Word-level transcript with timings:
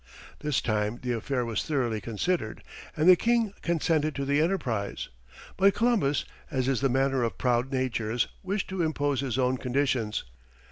This 0.39 0.61
time 0.61 0.97
the 1.03 1.11
affair 1.11 1.45
was 1.45 1.61
thoroughly 1.63 2.01
considered, 2.01 2.63
and 2.97 3.07
the 3.07 3.15
king 3.15 3.53
consented 3.61 4.15
to 4.15 4.25
the 4.25 4.41
enterprise. 4.41 5.09
But 5.57 5.75
Columbus, 5.75 6.25
as 6.49 6.67
is 6.67 6.81
the 6.81 6.89
manner 6.89 7.21
of 7.21 7.37
proud 7.37 7.71
natures, 7.71 8.27
wished 8.41 8.67
to 8.69 8.81
impose 8.81 9.21
his 9.21 9.37
own 9.37 9.57
conditions. 9.59 10.23